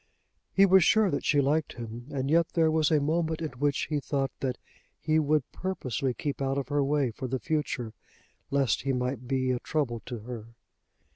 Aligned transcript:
He 0.51 0.65
was 0.65 0.83
sure 0.83 1.11
that 1.11 1.23
she 1.25 1.41
liked 1.41 1.73
him, 1.73 2.07
and 2.11 2.27
yet 2.27 2.47
there 2.53 2.71
was 2.71 2.89
a 2.89 2.99
moment 2.99 3.39
in 3.39 3.49
which 3.59 3.85
he 3.85 3.99
thought 3.99 4.31
that 4.39 4.57
he 4.99 5.19
would 5.19 5.43
purposely 5.51 6.15
keep 6.15 6.41
out 6.41 6.57
of 6.57 6.69
her 6.69 6.83
way 6.83 7.11
for 7.11 7.27
the 7.27 7.37
future, 7.37 7.93
lest 8.49 8.81
he 8.81 8.93
might 8.93 9.27
be 9.27 9.51
a 9.51 9.59
trouble 9.59 9.99
to 10.07 10.17
her. 10.21 10.45